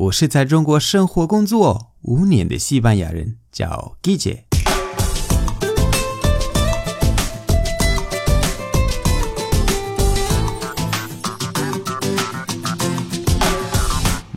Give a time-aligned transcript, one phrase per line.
[0.00, 4.44] 我是在中国生活工作五年的西班牙人，叫 g i 姐。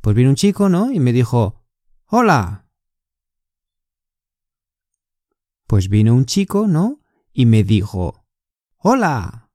[0.00, 0.90] Pues vino un chico, ¿no?
[0.90, 1.62] Y me dijo,
[2.06, 2.66] ¡Hola!
[5.66, 7.00] Pues vino un chico, ¿no?
[7.32, 8.26] Y me dijo,
[8.78, 9.50] ¡Hola!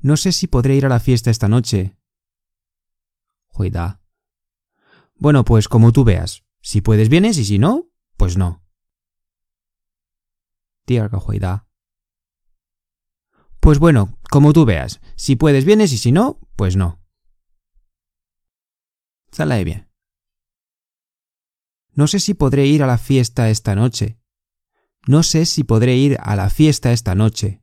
[0.00, 1.96] No sé si podré ir a la fiesta esta noche.
[3.48, 4.00] Juida.
[5.16, 6.44] Bueno, pues como tú veas.
[6.60, 8.64] Si puedes vienes y si no, pues no.
[10.84, 11.71] Tía Juida.
[13.62, 15.00] Pues bueno, como tú veas.
[15.14, 17.00] Si puedes, vienes y si no, pues no.
[19.30, 19.88] Sale bien.
[21.94, 24.18] No sé si podré ir a la fiesta esta noche.
[25.06, 27.62] No sé si podré ir a la fiesta esta noche.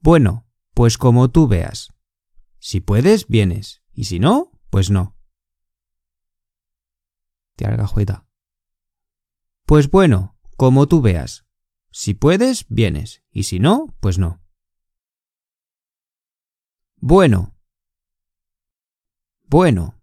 [0.00, 1.94] Bueno, pues como tú veas.
[2.58, 3.84] Si puedes, vienes.
[3.92, 5.16] Y si no, pues no.
[9.66, 11.43] Pues bueno, como tú veas.
[11.96, 14.42] Si puedes, vienes, y si no, pues no.
[16.96, 17.54] Bueno.
[19.44, 20.02] Bueno.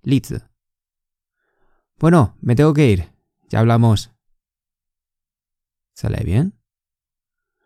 [0.00, 0.32] Litz.
[1.98, 3.12] Bueno, me tengo que ir.
[3.50, 4.12] Ya hablamos.
[5.92, 6.58] ¿Sale bien?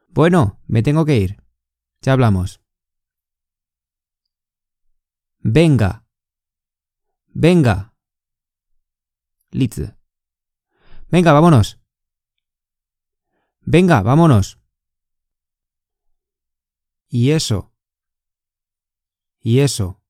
[0.08, 1.40] Bueno, me tengo que ir.
[2.02, 2.60] Ya hablamos.
[5.38, 6.04] Venga.
[7.28, 7.94] Venga.
[9.52, 9.94] Litz.
[11.08, 11.85] Venga, vámonos.
[13.68, 14.60] Venga, vámonos.
[17.08, 17.74] Y eso.
[19.40, 20.00] Y eso.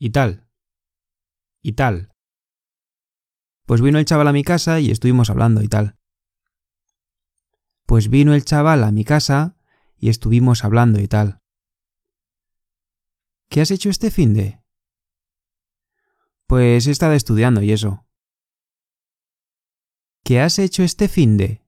[0.00, 0.48] Y tal.
[1.62, 2.12] Y tal.
[3.64, 5.96] Pues vino el chaval a mi casa y estuvimos hablando y tal.
[7.86, 9.56] Pues vino el chaval a mi casa
[9.96, 11.40] y estuvimos hablando y tal.
[13.48, 14.60] ¿Qué has hecho este fin de?
[16.48, 18.04] Pues he estado estudiando y eso.
[20.24, 21.61] ¿Qué has hecho este fin de?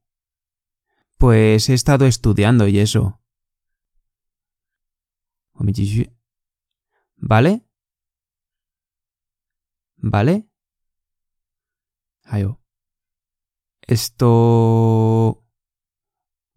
[1.24, 3.22] Pues he estado estudiando y eso.
[7.18, 7.66] ¿Vale?
[9.97, 10.50] ¿Vale?
[13.88, 15.44] Esto...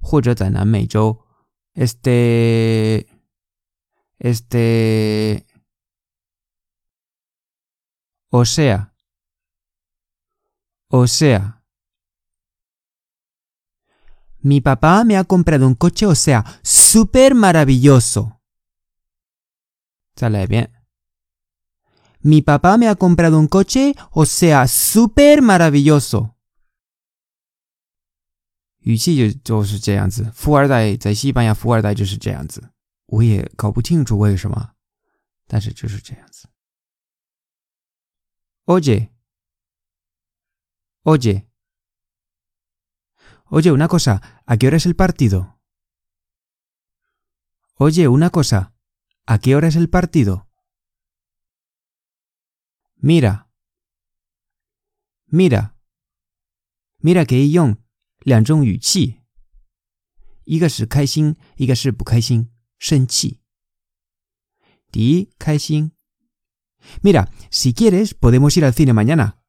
[0.05, 1.25] 或者在南美洲，
[1.75, 3.07] este
[4.19, 5.47] este
[8.29, 8.93] o sea
[10.89, 11.56] o sea
[14.47, 18.41] mi papá me ha comprado un coche, o sea, súper maravilloso.
[20.17, 20.71] Sale bien.
[22.23, 26.35] Mi papá me ha comprado un coche, o sea, súper maravilloso.
[28.81, 32.71] 语气就就是这样子，富二代在西班牙，富二代就是这样子。
[33.07, 34.73] 我也搞不清楚为什么，
[35.47, 36.49] 但是就是这样子。
[38.65, 39.11] Oye,
[41.05, 41.45] oye.
[43.47, 45.61] Oye, una cosa, ¿a qué hora es el partido?
[47.75, 48.75] Oye, una cosa,
[49.27, 50.49] ¿a qué hora es el partido?
[52.97, 53.51] Mira.
[55.27, 55.77] Mira.
[57.01, 57.77] Mira que 可以用
[58.21, 59.23] 两种语气，
[60.45, 63.41] 一个是开心，一个是不开心，生气。
[64.93, 65.93] 第一，开心。
[67.03, 69.43] Mira, si quieres, podemos ir al cine mañana.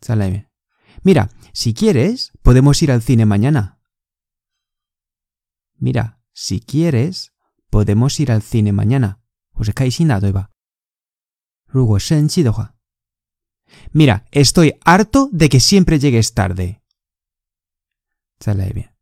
[0.00, 0.48] Sale
[1.02, 3.80] Mira, si quieres, podemos ir al cine mañana.
[5.76, 7.32] Mira, si quieres,
[7.70, 9.20] podemos ir al cine mañana.
[9.52, 10.50] 我是开心的，对吧？
[11.66, 12.74] 如果生气的话，
[13.92, 16.80] Mira, estoy harto de que siempre llegues tarde.
[18.38, 18.94] 再来一遍。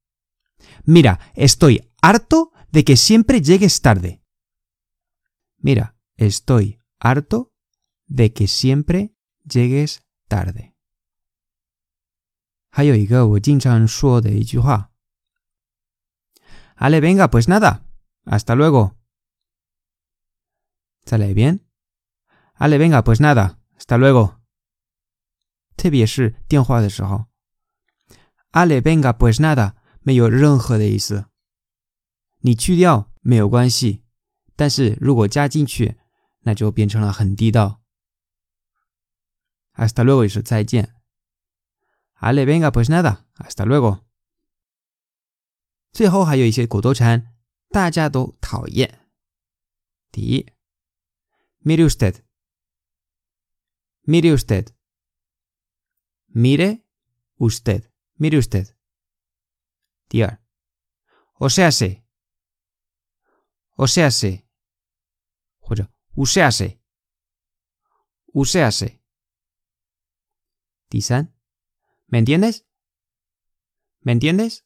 [0.84, 4.22] Mira, estoy harto de que siempre llegues tarde.
[5.58, 7.52] Mira, estoy harto
[8.06, 9.14] de que siempre
[9.44, 10.74] llegues tarde.
[12.77, 14.91] 还有一个我经常说的一句话。
[16.75, 17.79] Ale, venga, pues nada.
[18.23, 18.91] Hasta luego.
[21.03, 21.61] 再来一遍。
[22.59, 23.55] Ale, venga, pues nada.
[23.79, 24.35] Hasta luego.
[25.75, 27.25] 特别是电话的时候。
[28.51, 31.25] Ale, venga, pues nada，没有任何的意思。
[32.41, 34.03] 你去掉没有关系，
[34.55, 35.97] 但是如果加进去，
[36.41, 37.81] 那就变成了很地道。
[39.73, 40.93] Hasta luego 也是再见。
[42.16, 43.26] Ale, venga, pues nada.
[43.34, 44.04] Hasta luego。
[45.92, 47.36] 最后还有一些口头禅，
[47.68, 49.06] 大家都讨厌。
[50.10, 50.46] 第一，
[51.64, 56.82] mire usted，mire usted，mire
[57.38, 58.76] usted。Mire usted.
[60.06, 60.42] Tía.
[61.40, 62.04] O sea se.
[63.76, 64.46] O sea se.
[66.14, 66.78] Usease.
[68.32, 69.00] Usease.
[72.07, 72.63] ¿Me entiendes?
[74.01, 74.63] ¿Me entiendes?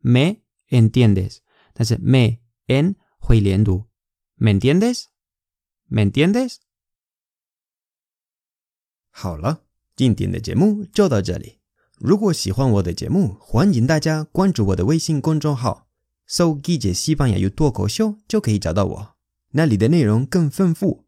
[0.00, 1.42] Me entiendes.
[1.68, 3.88] Entonces, me en huiliendu.
[4.36, 5.10] ¿Me entiendes?
[5.88, 6.60] ¿Me entiendes?
[9.10, 9.64] 好了，
[9.96, 11.60] 今天的节目就到这里。
[11.98, 15.88] 如果喜欢我的节目，欢迎大家关注我的微信公众号，
[16.26, 19.16] 搜“季节西班牙语脱口秀”就可以找到我，
[19.50, 21.06] 那里的内容更丰富。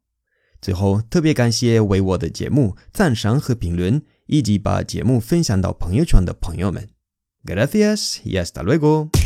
[0.61, 6.89] 最后，特别感谢为我的节目赞赏和评论，以及把节目分享到朋友圈的朋友们。
[7.45, 9.26] Gracias y hasta luego。